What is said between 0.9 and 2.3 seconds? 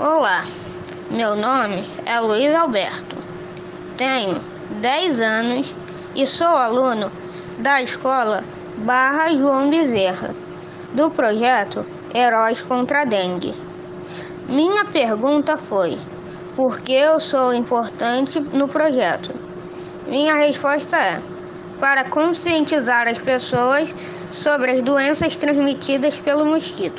meu nome é